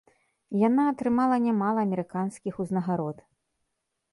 [0.67, 3.17] Яна атрымала нямала амерыканскіх узнагарод.